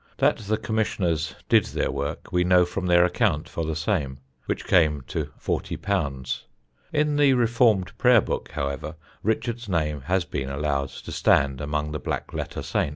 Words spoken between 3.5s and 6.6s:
the same, which came to _£_40.